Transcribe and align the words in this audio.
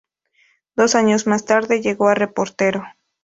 Dos 0.75 0.95
años 0.95 1.27
más 1.27 1.45
tarde 1.45 1.79
llegó 1.79 2.07
a 2.07 2.15
reportero. 2.15 2.83